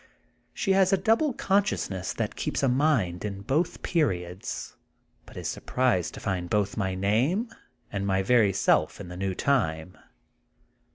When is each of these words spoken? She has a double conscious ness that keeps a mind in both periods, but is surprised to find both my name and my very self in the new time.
She 0.51 0.71
has 0.73 0.91
a 0.91 0.97
double 0.97 1.31
conscious 1.31 1.87
ness 1.91 2.11
that 2.13 2.35
keeps 2.35 2.63
a 2.63 2.67
mind 2.67 3.23
in 3.23 3.41
both 3.43 3.83
periods, 3.83 4.75
but 5.27 5.37
is 5.37 5.47
surprised 5.47 6.15
to 6.15 6.19
find 6.19 6.49
both 6.49 6.75
my 6.75 6.95
name 6.95 7.51
and 7.91 8.07
my 8.07 8.23
very 8.23 8.51
self 8.51 8.99
in 8.99 9.09
the 9.09 9.15
new 9.15 9.35
time. 9.35 9.95